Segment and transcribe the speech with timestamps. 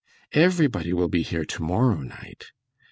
[0.33, 2.53] "Everybody will be here to morrow night."